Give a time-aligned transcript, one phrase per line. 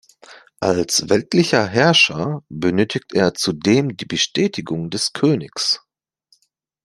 [0.61, 5.83] Als weltlicher Herrscher benötigte er zudem die Bestätigung des Königs.